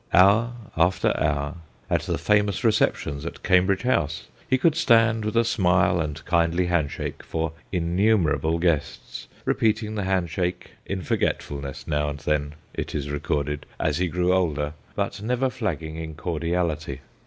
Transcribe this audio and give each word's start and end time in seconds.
Hour 0.13 0.53
after 0.75 1.15
hour 1.15 1.57
at 1.87 2.01
the 2.01 2.17
famous 2.17 2.63
receptions 2.63 3.23
at 3.23 3.43
Cambridge 3.43 3.83
House, 3.83 4.23
he 4.49 4.57
could 4.57 4.73
stand 4.75 5.23
with 5.23 5.37
a 5.37 5.43
smile 5.45 6.01
and 6.01 6.25
kindly 6.25 6.65
handshake 6.65 7.21
for 7.21 7.51
innumerable 7.71 8.57
guests, 8.57 9.27
repeating 9.45 9.93
the 9.93 10.05
handshake 10.05 10.71
in 10.87 11.03
forgetfulness 11.03 11.85
now 11.87 12.09
and 12.09 12.17
then 12.21 12.55
(it 12.73 12.95
is 12.95 13.11
recorded) 13.11 13.67
as 13.79 13.99
he 13.99 14.07
grew 14.07 14.33
older, 14.33 14.73
but 14.95 15.21
never 15.21 15.51
flagging 15.51 15.97
in 15.97 16.15
cordiality. 16.15 17.01